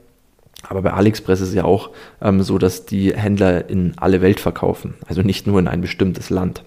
Aber 0.68 0.82
bei 0.82 0.94
AliExpress 0.94 1.42
ist 1.42 1.50
es 1.50 1.56
ja 1.56 1.66
auch 1.66 1.90
ähm, 2.22 2.44
so, 2.44 2.58
dass 2.58 2.86
die 2.86 3.16
Händler 3.16 3.70
in 3.70 3.94
alle 3.98 4.22
Welt 4.22 4.40
verkaufen, 4.40 4.94
also 5.08 5.22
nicht 5.22 5.48
nur 5.48 5.60
in 5.60 5.68
ein 5.68 5.82
bestimmtes 5.82 6.30
Land. 6.30 6.64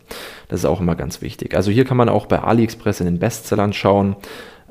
Das 0.49 0.61
ist 0.61 0.67
auch 0.67 0.81
immer 0.81 0.97
ganz 0.97 1.23
wichtig. 1.23 1.55
Also 1.55 1.71
hier 1.71 1.85
kann 1.85 1.97
man 1.97 2.09
auch 2.09 2.27
bei 2.27 2.41
AliExpress 2.41 3.01
in 3.01 3.07
den 3.07 3.19
Bestsellern 3.19 3.73
schauen. 3.73 4.17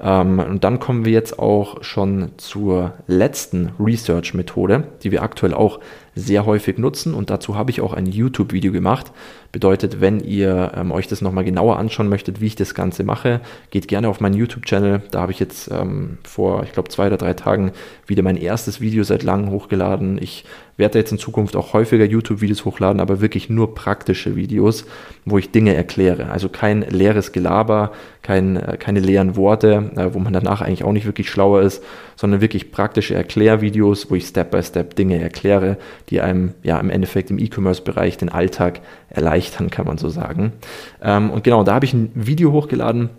Ähm, 0.03 0.39
und 0.39 0.63
dann 0.63 0.79
kommen 0.79 1.05
wir 1.05 1.13
jetzt 1.13 1.39
auch 1.39 1.83
schon 1.83 2.31
zur 2.37 2.93
letzten 3.07 3.71
Research-Methode, 3.79 4.83
die 5.01 5.11
wir 5.11 5.23
aktuell 5.23 5.53
auch 5.53 5.79
sehr 6.15 6.45
häufig 6.45 6.77
nutzen. 6.77 7.13
Und 7.13 7.29
dazu 7.29 7.55
habe 7.55 7.71
ich 7.71 7.81
auch 7.81 7.93
ein 7.93 8.05
YouTube-Video 8.05 8.71
gemacht. 8.71 9.11
Bedeutet, 9.51 10.01
wenn 10.01 10.19
ihr 10.19 10.71
ähm, 10.75 10.91
euch 10.91 11.07
das 11.07 11.21
nochmal 11.21 11.43
genauer 11.43 11.77
anschauen 11.77 12.09
möchtet, 12.09 12.41
wie 12.41 12.47
ich 12.47 12.55
das 12.55 12.73
Ganze 12.73 13.03
mache, 13.03 13.41
geht 13.71 13.87
gerne 13.87 14.07
auf 14.07 14.19
meinen 14.19 14.35
YouTube-Channel. 14.35 15.03
Da 15.11 15.21
habe 15.21 15.31
ich 15.31 15.39
jetzt 15.39 15.69
ähm, 15.71 16.17
vor, 16.23 16.63
ich 16.63 16.71
glaube, 16.71 16.89
zwei 16.89 17.07
oder 17.07 17.17
drei 17.17 17.33
Tagen 17.33 17.71
wieder 18.07 18.23
mein 18.23 18.37
erstes 18.37 18.81
Video 18.81 19.03
seit 19.03 19.23
langem 19.23 19.51
hochgeladen. 19.51 20.19
Ich 20.21 20.45
werde 20.75 20.97
jetzt 20.97 21.11
in 21.11 21.19
Zukunft 21.19 21.55
auch 21.55 21.73
häufiger 21.73 22.05
YouTube-Videos 22.05 22.65
hochladen, 22.65 22.99
aber 22.99 23.21
wirklich 23.21 23.47
nur 23.49 23.75
praktische 23.75 24.35
Videos, 24.35 24.85
wo 25.23 25.37
ich 25.37 25.51
Dinge 25.51 25.75
erkläre. 25.75 26.29
Also 26.31 26.49
kein 26.49 26.81
leeres 26.81 27.31
Gelaber, 27.31 27.91
kein, 28.23 28.55
äh, 28.55 28.77
keine 28.77 28.99
leeren 28.99 29.35
Worte, 29.35 29.91
äh, 29.95 30.13
wo 30.13 30.19
man 30.19 30.33
danach 30.33 30.61
eigentlich 30.61 30.83
auch 30.83 30.91
nicht 30.91 31.05
wirklich 31.05 31.29
schlauer 31.29 31.61
ist, 31.61 31.83
sondern 32.15 32.41
wirklich 32.41 32.71
praktische 32.71 33.13
Erklärvideos, 33.13 34.09
wo 34.09 34.15
ich 34.15 34.25
Step-by-Step 34.25 34.83
Step 34.83 34.95
Dinge 34.95 35.21
erkläre, 35.21 35.77
die 36.09 36.21
einem 36.21 36.53
ja 36.63 36.79
im 36.79 36.89
Endeffekt 36.89 37.31
im 37.31 37.39
E-Commerce-Bereich 37.39 38.17
den 38.17 38.29
Alltag 38.29 38.81
erleichtern, 39.09 39.69
kann 39.69 39.85
man 39.85 39.97
so 39.97 40.09
sagen. 40.09 40.53
Ähm, 41.01 41.29
und 41.31 41.43
genau, 41.43 41.63
da 41.63 41.75
habe 41.75 41.85
ich 41.85 41.93
ein 41.93 42.11
Video 42.13 42.51
hochgeladen, 42.51 43.09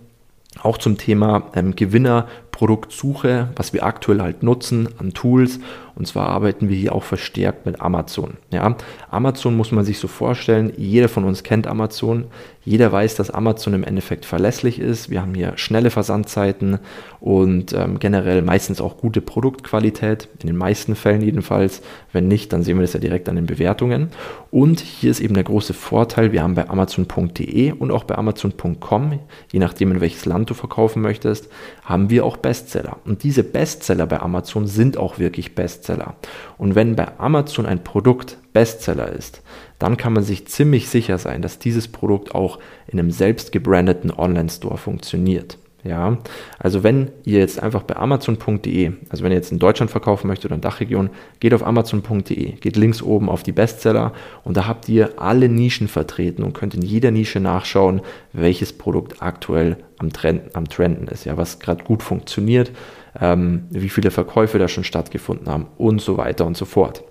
auch 0.62 0.79
zum 0.79 0.99
Thema 0.99 1.50
ähm, 1.55 1.75
Gewinner 1.76 2.29
Produktsuche, 2.55 3.49
was 3.57 3.73
wir 3.73 3.85
aktuell 3.85 4.23
halt 4.23 4.45
nutzen 4.45 4.89
an 4.99 5.13
Tools. 5.13 5.59
Und 5.97 6.07
zwar 6.07 6.29
arbeiten 6.29 6.69
wir 6.69 6.77
hier 6.77 6.95
auch 6.95 7.03
verstärkt 7.03 7.67
mit 7.67 7.81
Amazon. 7.81 8.35
Ja, 8.53 8.77
Amazon 9.11 9.57
muss 9.57 9.73
man 9.73 9.85
sich 9.85 9.99
so 9.99 10.09
vorstellen. 10.09 10.73
Jeder 10.77 11.09
von 11.09 11.25
uns 11.25 11.43
kennt 11.43 11.67
Amazon. 11.67 12.27
Jeder 12.65 12.91
weiß, 12.91 13.15
dass 13.17 13.31
Amazon 13.31 13.75
im 13.75 13.85
Endeffekt 13.85 14.25
verlässlich 14.25 14.79
ist. 14.79 15.11
Wir 15.11 15.21
haben 15.21 15.35
hier 15.35 15.53
schnelle 15.57 15.91
Versandzeiten 15.91 16.79
und 17.21 17.73
ähm, 17.75 17.99
generell 17.99 18.43
meistens 18.43 18.81
auch 18.81 18.97
gute 18.97 19.21
Produktqualität. 19.21 20.29
In 20.41 20.47
den 20.47 20.57
meisten 20.57 20.97
Fällen 20.97 21.23
jedenfalls. 21.23 21.83
Wenn 22.13 22.27
nicht, 22.27 22.53
dann 22.53 22.63
sehen 22.63 22.77
wir 22.77 22.83
das 22.83 22.95
ja 22.95 23.01
direkt 23.01 23.29
an 23.29 23.37
den 23.37 23.47
Bewertungen. 23.47 24.09
Und 24.51 24.81
hier 24.81 25.11
ist 25.11 25.21
eben 25.21 25.35
der 25.35 25.45
große 25.45 25.75
Vorteil. 25.75 26.33
Wir 26.33 26.43
haben 26.43 26.55
bei 26.55 26.69
Amazon.de 26.69 27.73
und 27.73 27.91
auch 27.91 28.05
bei 28.05 28.17
Amazon.com, 28.17 29.21
je 29.53 29.59
nachdem 29.59 29.93
in 29.93 30.01
welches 30.01 30.25
Land 30.25 30.51
du 30.51 30.55
verkaufen 30.55 31.03
möchtest, 31.03 31.49
haben 31.85 32.11
wir 32.11 32.25
auch 32.25 32.37
Bestseller. 32.45 32.99
Und 33.07 33.23
diese 33.23 33.43
Bestseller 33.43 34.07
bei 34.07 34.21
Amazon 34.21 34.67
sind 34.67 34.99
auch 34.99 35.19
wirklich 35.19 35.55
Bestseller. 35.55 36.15
Und 36.59 36.75
wenn 36.75 36.95
bei 36.95 37.19
Amazon 37.19 37.65
ein 37.65 37.83
Produkt 37.83 38.37
Bestseller 38.53 39.11
ist, 39.11 39.41
dann 39.79 39.97
kann 39.97 40.13
man 40.13 40.25
sich 40.25 40.47
ziemlich 40.47 40.91
sicher 40.91 41.17
sein, 41.17 41.41
dass 41.41 41.59
dieses 41.59 41.89
Produkt 41.89 42.35
auch 42.35 42.59
in 42.87 42.99
einem 42.99 43.11
selbst 43.11 43.51
gebrandeten 43.51 44.11
Online-Store 44.11 44.77
funktioniert. 44.77 45.57
Ja, 45.85 46.17
also 46.59 46.83
wenn 46.83 47.11
ihr 47.25 47.41
jetzt 47.41 47.62
einfach 47.62 47.83
bei 47.83 47.95
Amazon.de, 47.97 48.93
also 49.11 49.23
wenn 49.23 49.33
ihr 49.33 49.37
jetzt 49.37 49.53
in 49.53 49.59
Deutschland 49.59 49.91
verkaufen 49.91 50.29
möchtet 50.29 50.47
oder 50.47 50.55
in 50.55 50.62
Dachregion, 50.62 51.11
geht 51.41 51.53
auf 51.53 51.64
Amazon.de, 51.64 52.53
geht 52.53 52.76
links 52.76 53.03
oben 53.03 53.29
auf 53.29 53.43
die 53.43 53.53
Bestseller 53.53 54.14
und 54.45 54.57
da 54.57 54.67
habt 54.67 54.88
ihr 54.88 55.21
alle 55.21 55.50
Nischen 55.50 55.88
vertreten 55.88 56.43
und 56.43 56.55
könnt 56.55 56.75
in 56.75 56.81
jeder 56.81 57.11
Nische 57.11 57.38
nachschauen, 57.38 58.00
welches 58.33 58.73
Produkt 58.73 59.21
aktuell 59.21 59.76
am, 59.99 60.11
Trend, 60.11 60.57
am 60.57 60.71
Trenden 60.71 61.07
ist, 61.09 61.26
ja, 61.26 61.37
was 61.37 61.59
gerade 61.59 61.85
gut 61.85 62.03
funktioniert, 62.03 62.73
ähm, 63.21 63.64
wie 63.69 63.91
viele 63.91 64.11
Verkäufe 64.11 64.59
da 64.59 64.69
schon 64.69 64.85
stattgefunden 64.85 65.50
haben 65.50 65.67
und 65.76 66.00
so 66.00 66.17
weiter 66.17 66.47
und 66.47 66.57
so 66.57 66.64
fort. 66.64 67.05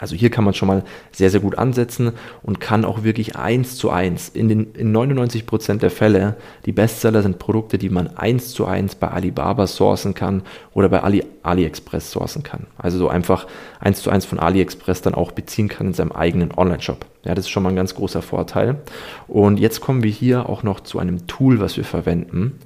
Also 0.00 0.16
hier 0.16 0.30
kann 0.30 0.44
man 0.44 0.54
schon 0.54 0.68
mal 0.68 0.84
sehr, 1.12 1.30
sehr 1.30 1.40
gut 1.40 1.58
ansetzen 1.58 2.12
und 2.42 2.60
kann 2.60 2.84
auch 2.84 3.02
wirklich 3.02 3.36
eins 3.36 3.76
zu 3.76 3.90
eins, 3.90 4.28
in, 4.28 4.48
den, 4.48 4.72
in 4.74 4.92
99 4.92 5.46
Prozent 5.46 5.82
der 5.82 5.90
Fälle, 5.90 6.36
die 6.66 6.72
Bestseller 6.72 7.22
sind 7.22 7.38
Produkte, 7.38 7.78
die 7.78 7.90
man 7.90 8.16
eins 8.16 8.52
zu 8.52 8.66
eins 8.66 8.94
bei 8.94 9.08
Alibaba 9.08 9.66
sourcen 9.66 10.14
kann 10.14 10.42
oder 10.72 10.88
bei 10.88 11.02
Ali, 11.02 11.24
AliExpress 11.42 12.10
sourcen 12.10 12.42
kann. 12.42 12.66
Also 12.76 12.98
so 12.98 13.08
einfach 13.08 13.46
eins 13.80 14.02
zu 14.02 14.10
eins 14.10 14.24
von 14.24 14.38
AliExpress 14.38 15.02
dann 15.02 15.14
auch 15.14 15.32
beziehen 15.32 15.68
kann 15.68 15.88
in 15.88 15.94
seinem 15.94 16.12
eigenen 16.12 16.52
Online-Shop. 16.56 17.04
Ja, 17.24 17.34
das 17.34 17.46
ist 17.46 17.50
schon 17.50 17.62
mal 17.62 17.70
ein 17.70 17.76
ganz 17.76 17.94
großer 17.94 18.22
Vorteil. 18.22 18.76
Und 19.26 19.58
jetzt 19.58 19.80
kommen 19.80 20.02
wir 20.02 20.10
hier 20.10 20.48
auch 20.48 20.62
noch 20.62 20.80
zu 20.80 20.98
einem 20.98 21.26
Tool, 21.26 21.60
was 21.60 21.76
wir 21.76 21.84
verwenden. 21.84 22.58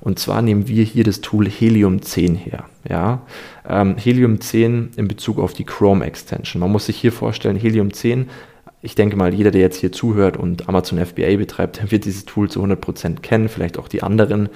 Und 0.00 0.18
zwar 0.18 0.42
nehmen 0.42 0.68
wir 0.68 0.84
hier 0.84 1.04
das 1.04 1.20
Tool 1.20 1.48
Helium 1.48 2.02
10 2.02 2.34
her. 2.34 2.64
Ja, 2.88 3.22
ähm, 3.68 3.96
Helium 3.96 4.40
10 4.40 4.90
in 4.96 5.08
Bezug 5.08 5.38
auf 5.38 5.52
die 5.52 5.64
Chrome 5.64 6.04
Extension. 6.04 6.60
Man 6.60 6.72
muss 6.72 6.86
sich 6.86 6.96
hier 6.96 7.12
vorstellen, 7.12 7.56
Helium 7.56 7.92
10 7.92 8.28
ich 8.80 8.94
denke 8.94 9.16
mal, 9.16 9.34
jeder, 9.34 9.50
der 9.50 9.60
jetzt 9.60 9.80
hier 9.80 9.90
zuhört 9.90 10.36
und 10.36 10.68
Amazon 10.68 11.04
FBA 11.04 11.36
betreibt, 11.36 11.78
der 11.78 11.90
wird 11.90 12.04
dieses 12.04 12.26
Tool 12.26 12.48
zu 12.48 12.62
100% 12.62 13.20
kennen, 13.20 13.48
vielleicht 13.48 13.76
auch 13.76 13.88
die 13.88 14.04
anderen. 14.04 14.48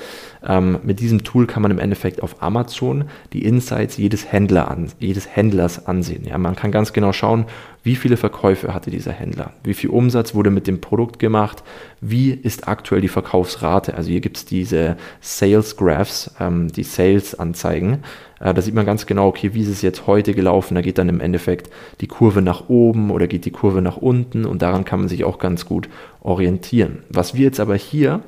Ähm, 0.46 0.78
mit 0.84 1.00
diesem 1.00 1.24
Tool 1.24 1.48
kann 1.48 1.62
man 1.62 1.72
im 1.72 1.80
Endeffekt 1.80 2.22
auf 2.22 2.40
Amazon 2.40 3.06
die 3.32 3.44
Insights 3.44 3.96
jedes, 3.96 4.30
Händler 4.30 4.70
an, 4.70 4.92
jedes 5.00 5.28
Händlers 5.28 5.86
ansehen. 5.86 6.24
Ja, 6.24 6.38
man 6.38 6.54
kann 6.54 6.70
ganz 6.70 6.92
genau 6.92 7.12
schauen, 7.12 7.46
wie 7.82 7.96
viele 7.96 8.16
Verkäufe 8.16 8.72
hatte 8.72 8.92
dieser 8.92 9.10
Händler, 9.10 9.54
wie 9.64 9.74
viel 9.74 9.90
Umsatz 9.90 10.36
wurde 10.36 10.50
mit 10.50 10.68
dem 10.68 10.80
Produkt 10.80 11.18
gemacht, 11.18 11.64
wie 12.00 12.30
ist 12.30 12.68
aktuell 12.68 13.00
die 13.00 13.08
Verkaufsrate. 13.08 13.94
Also 13.94 14.10
hier 14.10 14.20
gibt 14.20 14.36
es 14.36 14.44
diese 14.44 14.96
Sales 15.20 15.76
Graphs, 15.76 16.30
ähm, 16.38 16.70
die 16.70 16.84
Sales-Anzeigen. 16.84 18.04
Äh, 18.42 18.52
da 18.52 18.60
sieht 18.60 18.74
man 18.74 18.84
ganz 18.84 19.06
genau, 19.06 19.28
okay, 19.28 19.54
wie 19.54 19.62
ist 19.62 19.68
es 19.68 19.82
jetzt 19.82 20.06
heute 20.06 20.34
gelaufen. 20.34 20.74
Da 20.74 20.82
geht 20.82 20.98
dann 20.98 21.08
im 21.08 21.20
Endeffekt 21.20 21.70
die 22.00 22.08
Kurve 22.08 22.42
nach 22.42 22.68
oben 22.68 23.10
oder 23.10 23.26
geht 23.26 23.44
die 23.44 23.50
Kurve 23.50 23.80
nach 23.80 23.96
unten 23.96 24.44
und 24.44 24.60
daran 24.60 24.84
kann 24.84 25.00
man 25.00 25.08
sich 25.08 25.24
auch 25.24 25.38
ganz 25.38 25.64
gut 25.64 25.88
orientieren. 26.20 27.04
Was 27.08 27.34
wir 27.34 27.44
jetzt 27.44 27.60
aber 27.60 27.76
hier 27.76 28.20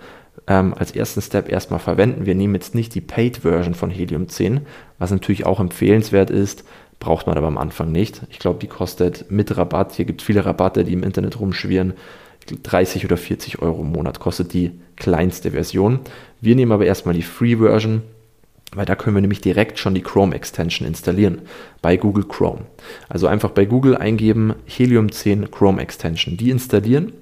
ähm, 0.47 0.75
als 0.75 0.93
ersten 0.93 1.21
Step 1.21 1.51
erstmal 1.51 1.81
verwenden, 1.81 2.27
wir 2.27 2.35
nehmen 2.35 2.55
jetzt 2.55 2.75
nicht 2.75 2.95
die 2.95 3.01
Paid-Version 3.01 3.75
von 3.75 3.91
Helium 3.91 4.29
10, 4.29 4.61
was 4.99 5.11
natürlich 5.11 5.47
auch 5.47 5.61
empfehlenswert 5.61 6.31
ist, 6.31 6.65
braucht 7.01 7.27
man 7.27 7.37
aber 7.37 7.49
am 7.49 7.59
Anfang 7.59 7.93
nicht. 7.93 8.23
Ich 8.31 8.39
glaube, 8.39 8.61
die 8.61 8.69
kostet 8.69 9.31
mit 9.31 9.57
Rabatt, 9.57 9.93
hier 9.93 10.05
gibt 10.05 10.21
es 10.21 10.27
viele 10.27 10.47
Rabatte, 10.47 10.85
die 10.85 10.93
im 10.93 11.03
Internet 11.03 11.41
rumschwirren, 11.41 11.95
30 12.63 13.07
oder 13.07 13.17
40 13.17 13.63
Euro 13.63 13.81
im 13.81 13.93
Monat 13.93 14.21
kostet 14.21 14.53
die 14.53 14.73
kleinste 14.97 15.53
Version. 15.53 16.01
Wir 16.43 16.55
nehmen 16.55 16.73
aber 16.73 16.85
erstmal 16.85 17.15
die 17.15 17.23
Free-Version 17.23 18.03
weil 18.75 18.87
da 18.87 18.95
können 18.95 19.17
wir 19.17 19.21
nämlich 19.21 19.41
direkt 19.41 19.79
schon 19.79 19.95
die 19.95 20.03
Chrome 20.03 20.35
Extension 20.35 20.87
installieren 20.87 21.43
bei 21.83 21.97
Google 21.97 22.25
Chrome. 22.25 22.63
Also 23.09 23.27
einfach 23.27 23.51
bei 23.51 23.65
Google 23.65 23.97
eingeben 23.97 24.55
Helium 24.67 25.11
10 25.11 25.51
Chrome 25.51 25.81
Extension, 25.81 26.37
die 26.37 26.51
installieren 26.51 27.13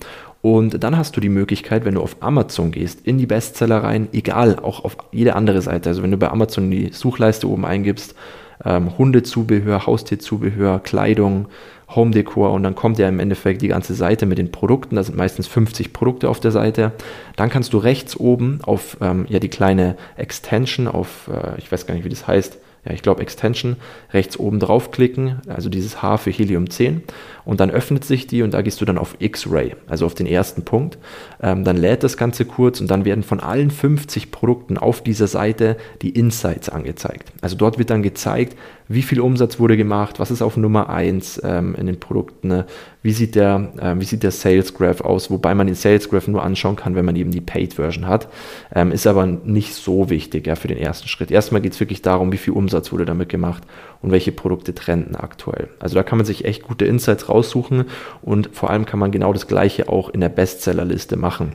und 0.43 0.83
dann 0.83 0.99
hast 0.99 1.17
du 1.17 1.21
die 1.21 1.29
Möglichkeit, 1.29 1.85
wenn 1.85 1.95
du 1.95 2.03
auf 2.03 2.17
Amazon 2.19 2.73
gehst, 2.73 3.07
in 3.07 3.17
die 3.17 3.27
Bestseller 3.27 3.85
rein, 3.85 4.09
egal, 4.13 4.59
auch 4.59 4.85
auf 4.85 4.97
jede 5.13 5.37
andere 5.37 5.63
Seite. 5.63 5.89
Also 5.89 6.03
wenn 6.03 6.11
du 6.11 6.17
bei 6.17 6.31
Amazon 6.31 6.69
die 6.69 6.91
Suchleiste 6.93 7.49
oben 7.49 7.65
eingibst, 7.65 8.17
ähm, 8.65 8.97
Hundezubehör, 8.99 9.87
Haustierzubehör, 9.87 10.81
Kleidung, 10.81 11.47
Home 11.95 12.11
Decor 12.11 12.53
und 12.53 12.63
dann 12.63 12.75
kommt 12.75 12.99
ja 12.99 13.09
im 13.09 13.21
Endeffekt 13.21 13.63
die 13.63 13.69
ganze 13.69 13.95
Seite 13.95 14.27
mit 14.27 14.39
den 14.39 14.51
Produkten. 14.51 14.97
Da 14.97 15.03
sind 15.03 15.17
meistens 15.17 15.47
50 15.47 15.93
Produkte 15.93 16.29
auf 16.29 16.41
der 16.41 16.51
Seite. 16.51 16.93
Dann 17.37 17.51
kannst 17.51 17.73
du 17.73 17.79
rechts 17.79 18.17
oben 18.17 18.61
auf 18.63 18.97
ähm, 19.01 19.27
ja 19.29 19.39
die 19.39 19.49
kleine 19.49 19.97
Extension 20.17 20.89
auf, 20.89 21.29
äh, 21.29 21.59
ich 21.59 21.71
weiß 21.71 21.87
gar 21.87 21.95
nicht, 21.95 22.05
wie 22.05 22.09
das 22.09 22.27
heißt, 22.27 22.59
ja, 22.85 22.93
ich 22.93 23.03
glaube 23.03 23.23
Extension, 23.23 23.77
rechts 24.13 24.37
oben 24.39 24.59
draufklicken, 24.59 25.41
also 25.47 25.69
dieses 25.69 26.03
H 26.03 26.17
für 26.17 26.31
Helium 26.31 26.69
10 26.69 27.03
und 27.45 27.61
dann 27.61 27.71
öffnet 27.71 28.05
sich 28.05 28.27
die 28.27 28.43
und 28.43 28.53
da 28.55 28.63
gehst 28.63 28.81
du 28.81 28.85
dann 28.85 28.99
auf 28.99 29.17
X-Ray, 29.21 29.77
also 29.87 30.05
auf 30.05 30.15
den 30.15 30.27
ersten 30.27 30.65
Punkt. 30.65 30.99
Ähm, 31.41 31.63
dann 31.63 31.77
lädt 31.77 32.03
das 32.03 32.17
Ganze 32.17 32.45
kurz 32.45 32.81
und 32.81 32.91
dann 32.91 33.05
werden 33.05 33.23
von 33.23 33.39
allen 33.39 33.71
50 33.71 34.33
Produkten 34.33 34.79
auf 34.79 35.03
dieser 35.03 35.29
Seite 35.29 35.77
die 36.03 36.11
Insights 36.11 36.69
angezeigt. 36.69 37.33
Also 37.41 37.57
dort 37.57 37.79
wird 37.79 37.91
dann 37.91 38.03
gezeigt, 38.03 38.57
wie 38.95 39.03
viel 39.03 39.21
Umsatz 39.21 39.59
wurde 39.59 39.77
gemacht, 39.77 40.21
was 40.21 40.31
ist 40.31 40.43
auf 40.43 40.57
Nummer 40.57 40.91
1 40.91 41.41
ähm, 41.45 41.75
in 41.75 41.87
den 41.87 41.99
Produkten, 42.01 42.49
ne? 42.49 42.67
wie, 43.03 43.13
sieht 43.13 43.35
der, 43.35 43.73
äh, 43.79 43.99
wie 43.99 44.05
sieht 44.05 44.23
der 44.23 44.31
Sales 44.31 44.75
Graph 44.75 45.01
aus, 45.01 45.31
wobei 45.31 45.55
man 45.55 45.67
den 45.67 45.77
Sales 45.77 46.09
Graph 46.09 46.29
nur 46.29 46.43
anschauen 46.43 46.77
kann, 46.77 46.95
wenn 46.95 47.05
man 47.05 47.17
eben 47.17 47.31
die 47.31 47.41
Paid 47.41 47.75
Version 47.75 48.07
hat, 48.07 48.29
ähm, 48.75 48.93
ist 48.93 49.07
aber 49.07 49.27
nicht 49.27 49.75
so 49.75 50.11
wichtig 50.11 50.47
ja, 50.47 50.55
für 50.55 50.69
den 50.69 50.79
ersten 50.79 51.09
Schritt. 51.09 51.31
Erstmal 51.31 51.61
geht 51.61 51.73
es 51.73 51.81
wirklich 51.81 52.03
darum, 52.03 52.33
wie 52.33 52.39
viel 52.39 52.55
Umsatz 52.55 52.93
wurde 52.93 53.05
damit 53.05 53.29
gemacht 53.29 53.63
und 54.01 54.11
welche 54.11 54.33
Produkte 54.33 54.75
trenden 54.75 55.17
aktuell. 55.17 55.69
Also 55.79 55.95
da 55.95 56.03
kann 56.03 56.19
man 56.19 56.27
sich 56.27 56.45
echt 56.45 56.63
gute 56.63 56.85
Insights 56.85 57.29
raussuchen 57.29 57.87
und 58.23 58.51
vor 58.53 58.71
allem 58.71 58.87
kann 58.87 58.99
man 58.99 59.11
genau 59.11 59.33
das 59.33 59.47
gleiche 59.47 59.89
auch 59.89 60.11
in 60.11 60.21
der 60.21 60.29
Bestsellerliste 60.29 61.17
machen. 61.17 61.53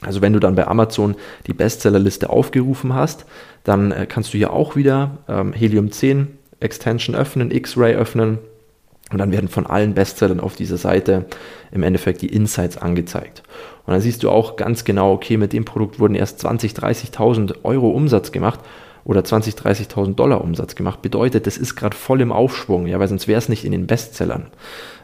Also 0.00 0.20
wenn 0.20 0.32
du 0.32 0.40
dann 0.40 0.54
bei 0.54 0.66
Amazon 0.66 1.14
die 1.46 1.52
Bestsellerliste 1.52 2.30
aufgerufen 2.30 2.94
hast, 2.94 3.26
dann 3.62 3.92
äh, 3.92 4.06
kannst 4.06 4.34
du 4.34 4.38
hier 4.38 4.52
auch 4.52 4.76
wieder 4.76 5.18
ähm, 5.28 5.52
Helium 5.52 5.90
10 5.90 6.28
Extension 6.60 7.14
öffnen, 7.16 7.50
X-Ray 7.50 7.94
öffnen 7.94 8.38
und 9.10 9.18
dann 9.18 9.32
werden 9.32 9.48
von 9.48 9.66
allen 9.66 9.94
Bestsellern 9.94 10.40
auf 10.40 10.56
dieser 10.56 10.76
Seite 10.76 11.26
im 11.72 11.82
Endeffekt 11.82 12.22
die 12.22 12.32
Insights 12.32 12.76
angezeigt. 12.76 13.42
Und 13.86 13.92
dann 13.92 14.00
siehst 14.00 14.22
du 14.22 14.30
auch 14.30 14.56
ganz 14.56 14.84
genau, 14.84 15.12
okay, 15.12 15.36
mit 15.36 15.52
dem 15.52 15.64
Produkt 15.64 16.00
wurden 16.00 16.14
erst 16.14 16.40
20, 16.40 16.72
30.000 16.72 17.64
Euro 17.64 17.90
Umsatz 17.90 18.32
gemacht 18.32 18.60
oder 19.04 19.22
20, 19.22 19.54
30.000 19.54 20.14
Dollar 20.14 20.40
Umsatz 20.42 20.74
gemacht. 20.74 21.02
Bedeutet, 21.02 21.46
das 21.46 21.58
ist 21.58 21.76
gerade 21.76 21.96
voll 21.96 22.20
im 22.20 22.32
Aufschwung, 22.32 22.86
ja, 22.86 22.98
weil 22.98 23.08
sonst 23.08 23.28
wäre 23.28 23.38
es 23.38 23.48
nicht 23.48 23.64
in 23.64 23.72
den 23.72 23.86
Bestsellern. 23.86 24.46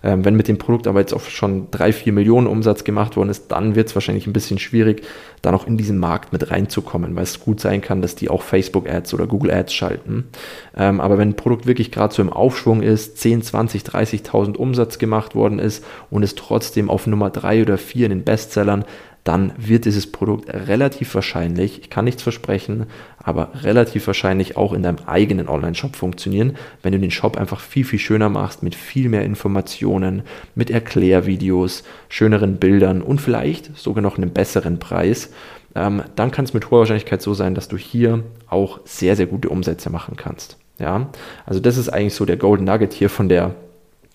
Ähm, 0.03 0.25
wenn 0.25 0.37
mit 0.37 0.49
dem 0.49 0.57
Produkt 0.57 0.87
aber 0.87 1.01
jetzt 1.01 1.13
auch 1.13 1.21
schon 1.21 1.71
drei, 1.71 1.93
vier 1.93 2.15
Millionen 2.15 2.47
Umsatz 2.47 2.85
gemacht 2.85 3.17
worden 3.17 3.29
ist, 3.29 3.49
dann 3.49 3.75
wird 3.75 3.89
es 3.89 3.95
wahrscheinlich 3.95 4.27
ein 4.27 4.33
bisschen 4.33 4.59
schwierig, 4.59 5.03
da 5.43 5.53
noch 5.53 5.67
in 5.67 5.77
diesen 5.77 5.99
Markt 5.99 6.33
mit 6.33 6.51
reinzukommen, 6.51 7.15
weil 7.17 7.25
es 7.25 7.41
gut 7.41 7.61
sein 7.61 7.83
kann, 7.83 8.01
dass 8.01 8.15
die 8.15 8.31
auch 8.31 8.43
Facebook 8.43 8.89
Ads 8.89 9.13
oder 9.13 9.27
Google 9.27 9.51
Ads 9.51 9.75
schalten. 9.75 10.29
Ähm, 10.75 11.01
aber 11.01 11.19
wenn 11.19 11.31
ein 11.31 11.37
Produkt 11.37 11.67
wirklich 11.67 11.91
gerade 11.91 12.15
so 12.15 12.23
im 12.23 12.33
Aufschwung 12.33 12.83
ist, 12.83 13.19
10, 13.19 13.43
20, 13.43 13.83
30.000 13.83 14.57
Umsatz 14.57 14.99
gemacht 14.99 15.35
worden 15.35 15.59
ist 15.59 15.85
und 16.09 16.23
es 16.23 16.35
trotzdem 16.35 16.89
auf 16.89 17.07
Nummer 17.07 17.29
drei 17.29 17.61
oder 17.61 17.77
vier 17.77 18.07
in 18.07 18.11
den 18.11 18.25
Bestsellern, 18.25 18.87
dann 19.25 19.53
wird 19.59 19.85
dieses 19.85 20.11
Produkt 20.11 20.53
relativ 20.53 21.15
wahrscheinlich, 21.15 21.81
ich 21.81 21.91
kann 21.91 22.05
nichts 22.05 22.23
versprechen, 22.23 22.87
aber 23.19 23.51
relativ 23.63 24.07
wahrscheinlich 24.07 24.57
auch 24.57 24.73
in 24.73 24.83
deinem 24.83 24.99
eigenen 25.07 25.49
Online-Shop 25.49 25.95
funktionieren, 25.95 26.57
wenn 26.83 26.93
du 26.93 26.99
den 26.99 27.11
Shop 27.11 27.37
einfach 27.37 27.61
viel, 27.61 27.85
viel 27.85 27.99
schöner 27.99 28.31
machst, 28.31 28.63
mit 28.63 28.75
viel 28.75 29.09
mehr 29.09 29.25
Informationen, 29.25 30.23
mit 30.55 30.71
Erklärvideos, 30.71 31.85
schöneren 32.09 32.57
Bildern 32.57 33.03
und 33.03 33.21
vielleicht 33.21 33.77
sogar 33.77 34.03
noch 34.03 34.17
einem 34.17 34.31
besseren 34.31 34.79
Preis. 34.79 35.31
Ähm, 35.75 36.03
dann 36.17 36.31
kann 36.31 36.47
es 36.47 36.55
mit 36.55 36.71
hoher 36.71 36.81
Wahrscheinlichkeit 36.81 37.23
so 37.23 37.35
sein, 37.35 37.55
dass 37.55 37.69
du 37.69 37.77
hier 37.77 38.25
auch 38.49 38.81
sehr, 38.85 39.17
sehr 39.17 39.27
gute 39.27 39.51
Umsätze 39.51 39.91
machen 39.91 40.17
kannst. 40.17 40.57
Ja, 40.79 41.11
also 41.45 41.61
das 41.61 41.77
ist 41.77 41.91
eigentlich 41.91 42.15
so 42.15 42.25
der 42.25 42.39
Golden 42.39 42.65
Nugget 42.65 42.95
hier 42.95 43.11
von 43.11 43.29
der 43.29 43.55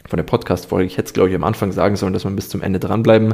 von 0.08 0.18
der 0.18 0.24
Podcast-Folge. 0.24 0.86
Ich 0.86 0.98
hätte 0.98 1.08
es, 1.08 1.14
glaube 1.14 1.30
ich, 1.30 1.36
am 1.36 1.44
Anfang 1.44 1.72
sagen 1.72 1.96
sollen, 1.96 2.14
dass 2.14 2.26
man 2.26 2.36
bis 2.36 2.50
zum 2.50 2.62
Ende 2.62 2.80
dranbleiben 2.80 3.34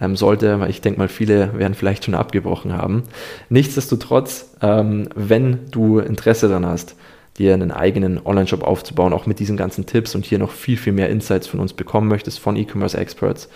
ähm, 0.00 0.16
sollte, 0.16 0.60
weil 0.60 0.70
ich 0.70 0.80
denke 0.80 0.98
mal, 0.98 1.08
viele 1.08 1.56
werden 1.58 1.74
vielleicht 1.74 2.04
schon 2.04 2.14
abgebrochen 2.14 2.72
haben. 2.72 3.04
Nichtsdestotrotz, 3.48 4.50
ähm, 4.60 5.08
wenn 5.14 5.70
du 5.70 5.98
Interesse 5.98 6.48
daran 6.48 6.66
hast, 6.66 6.96
dir 7.38 7.54
einen 7.54 7.70
eigenen 7.70 8.24
Online-Shop 8.24 8.62
aufzubauen, 8.62 9.12
auch 9.12 9.26
mit 9.26 9.38
diesen 9.38 9.56
ganzen 9.56 9.86
Tipps 9.86 10.14
und 10.14 10.24
hier 10.24 10.38
noch 10.38 10.50
viel, 10.50 10.76
viel 10.76 10.92
mehr 10.92 11.08
Insights 11.08 11.46
von 11.46 11.60
uns 11.60 11.72
bekommen 11.72 12.08
möchtest, 12.08 12.40
von 12.40 12.56
E-Commerce 12.56 12.98
Experts, 12.98 13.48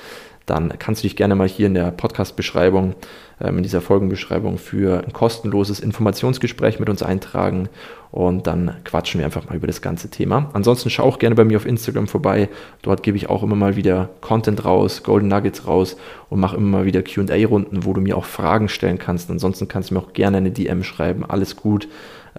dann 0.46 0.72
kannst 0.78 1.02
du 1.02 1.08
dich 1.08 1.16
gerne 1.16 1.34
mal 1.34 1.48
hier 1.48 1.66
in 1.66 1.74
der 1.74 1.90
Podcast-Beschreibung, 1.90 2.94
ähm, 3.40 3.58
in 3.58 3.62
dieser 3.62 3.80
Folgenbeschreibung 3.80 4.58
für 4.58 5.04
ein 5.04 5.12
kostenloses 5.12 5.80
Informationsgespräch 5.80 6.80
mit 6.80 6.88
uns 6.88 7.02
eintragen 7.02 7.68
und 8.12 8.46
dann 8.46 8.76
quatschen 8.84 9.18
wir 9.18 9.24
einfach 9.24 9.48
mal 9.48 9.56
über 9.56 9.66
das 9.66 9.80
ganze 9.80 10.10
Thema. 10.10 10.50
Ansonsten 10.52 10.90
schau 10.90 11.04
auch 11.04 11.18
gerne 11.18 11.34
bei 11.34 11.44
mir 11.44 11.56
auf 11.56 11.66
Instagram 11.66 12.06
vorbei. 12.08 12.50
Dort 12.82 13.02
gebe 13.02 13.16
ich 13.16 13.30
auch 13.30 13.42
immer 13.42 13.56
mal 13.56 13.74
wieder 13.76 14.10
Content 14.20 14.64
raus, 14.64 15.02
Golden 15.02 15.28
Nuggets 15.28 15.66
raus 15.66 15.96
und 16.28 16.38
mache 16.38 16.56
immer 16.56 16.78
mal 16.78 16.84
wieder 16.84 17.02
QA-Runden, 17.02 17.84
wo 17.84 17.94
du 17.94 18.00
mir 18.00 18.16
auch 18.16 18.26
Fragen 18.26 18.68
stellen 18.68 18.98
kannst. 18.98 19.30
Ansonsten 19.30 19.66
kannst 19.66 19.90
du 19.90 19.94
mir 19.94 20.00
auch 20.00 20.12
gerne 20.12 20.36
eine 20.36 20.50
DM 20.50 20.82
schreiben. 20.82 21.24
Alles 21.24 21.56
gut. 21.56 21.88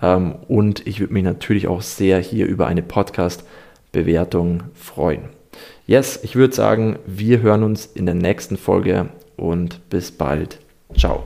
Ähm, 0.01 0.36
und 0.48 0.86
ich 0.86 1.00
würde 1.00 1.13
mich 1.13 1.24
natürlich 1.24 1.67
auch 1.67 1.81
sehr 1.81 2.19
hier 2.19 2.45
über 2.45 2.67
eine 2.67 2.83
Podcast-Bewertung 2.83 4.63
freuen. 4.75 5.43
Yes, 5.86 6.20
ich 6.24 6.36
würde 6.36 6.56
sagen, 6.56 6.98
wir 7.06 7.42
hören 7.42 7.63
uns 7.63 7.86
in 7.86 8.06
der 8.06 8.16
nächsten 8.16 8.58
Folge 8.58 9.10
und 9.36 9.90
bis 9.90 10.12
bald. 10.12 10.60
Ciao. 10.98 11.25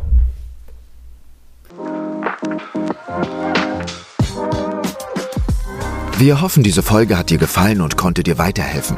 Wir 6.18 6.42
hoffen, 6.42 6.64
diese 6.64 6.82
Folge 6.82 7.20
hat 7.20 7.30
dir 7.30 7.38
gefallen 7.38 7.82
und 7.82 7.98
konnte 7.98 8.24
dir 8.24 8.40
weiterhelfen. 8.40 8.98